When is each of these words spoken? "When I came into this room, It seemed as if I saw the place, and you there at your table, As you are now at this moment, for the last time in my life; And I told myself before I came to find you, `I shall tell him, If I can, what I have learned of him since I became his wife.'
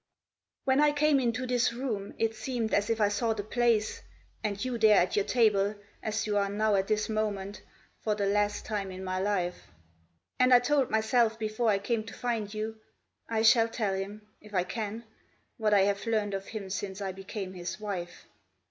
"When 0.65 0.81
I 0.81 0.93
came 0.93 1.19
into 1.19 1.45
this 1.45 1.71
room, 1.71 2.15
It 2.17 2.33
seemed 2.33 2.73
as 2.73 2.89
if 2.89 2.99
I 2.99 3.09
saw 3.09 3.33
the 3.33 3.43
place, 3.43 4.01
and 4.43 4.65
you 4.65 4.79
there 4.79 4.97
at 4.97 5.15
your 5.15 5.25
table, 5.25 5.75
As 6.01 6.25
you 6.25 6.37
are 6.39 6.49
now 6.49 6.73
at 6.73 6.87
this 6.87 7.07
moment, 7.07 7.61
for 7.99 8.15
the 8.15 8.25
last 8.25 8.65
time 8.65 8.89
in 8.89 9.03
my 9.03 9.19
life; 9.19 9.67
And 10.39 10.55
I 10.55 10.57
told 10.57 10.89
myself 10.89 11.37
before 11.37 11.69
I 11.69 11.77
came 11.77 12.03
to 12.05 12.15
find 12.15 12.51
you, 12.51 12.77
`I 13.29 13.45
shall 13.45 13.67
tell 13.69 13.93
him, 13.93 14.27
If 14.41 14.55
I 14.55 14.63
can, 14.63 15.03
what 15.57 15.71
I 15.71 15.81
have 15.81 16.07
learned 16.07 16.33
of 16.33 16.47
him 16.47 16.71
since 16.71 16.99
I 16.99 17.11
became 17.11 17.53
his 17.53 17.79
wife.' 17.79 18.25